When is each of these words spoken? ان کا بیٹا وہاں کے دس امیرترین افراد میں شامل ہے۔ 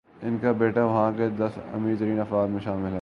ان 0.21 0.37
کا 0.41 0.51
بیٹا 0.51 0.83
وہاں 0.85 1.11
کے 1.17 1.29
دس 1.29 1.57
امیرترین 1.73 2.19
افراد 2.19 2.47
میں 2.47 2.59
شامل 2.59 2.93
ہے۔ 2.93 2.99